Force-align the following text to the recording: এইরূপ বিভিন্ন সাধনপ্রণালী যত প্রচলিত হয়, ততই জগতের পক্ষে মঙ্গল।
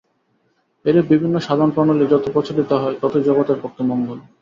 এইরূপ 0.85 1.05
বিভিন্ন 1.09 1.35
সাধনপ্রণালী 1.39 2.05
যত 2.07 2.25
প্রচলিত 2.29 2.69
হয়, 2.81 2.95
ততই 3.01 3.23
জগতের 3.27 3.57
পক্ষে 3.63 3.81
মঙ্গল। 3.91 4.17